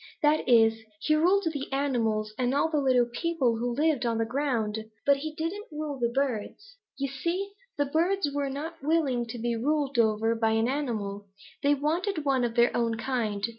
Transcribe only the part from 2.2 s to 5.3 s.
and all the little people who lived on the ground, but